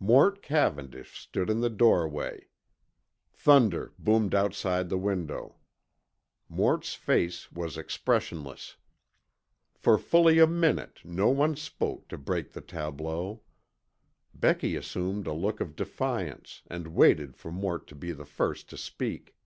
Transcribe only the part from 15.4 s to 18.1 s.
of defiance and waited for Mort to